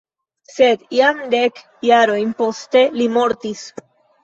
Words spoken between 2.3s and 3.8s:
poste li mortis.